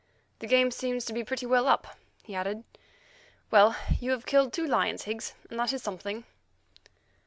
"The 0.39 0.47
game 0.47 0.71
seems 0.71 1.05
to 1.05 1.13
be 1.13 1.23
pretty 1.23 1.45
well 1.45 1.67
up," 1.67 1.95
he 2.23 2.33
added. 2.33 2.63
"Well, 3.51 3.75
you 3.99 4.09
have 4.09 4.25
killed 4.25 4.51
two 4.51 4.65
lions, 4.65 5.03
Higgs, 5.03 5.35
and 5.47 5.59
that 5.59 5.73
is 5.73 5.83
something." 5.83 6.23